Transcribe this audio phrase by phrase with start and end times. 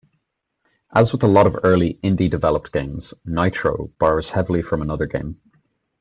[0.91, 5.39] As with a lot of early, indie-developed games, "Nitro" borrows heavily from another game.